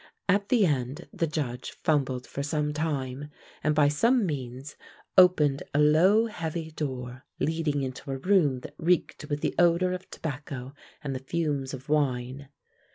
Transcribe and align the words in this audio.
At 0.27 0.49
the 0.49 0.65
end 0.65 1.07
the 1.13 1.27
Judge 1.27 1.77
fumbled 1.83 2.25
for 2.25 2.41
some 2.41 2.73
time, 2.73 3.29
and 3.63 3.75
by 3.75 3.87
some 3.87 4.25
means 4.25 4.75
opened 5.15 5.61
a 5.75 5.79
low, 5.79 6.25
heavy 6.25 6.71
door 6.71 7.23
leading 7.37 7.83
into 7.83 8.09
a 8.09 8.17
room 8.17 8.61
that 8.61 8.73
reeked 8.79 9.25
with 9.29 9.41
the 9.41 9.53
odor 9.59 9.93
of 9.93 10.09
tobacco 10.09 10.73
and 11.03 11.13
the 11.13 11.19
fumes 11.19 11.71
of 11.71 11.87
wine. 11.87 12.49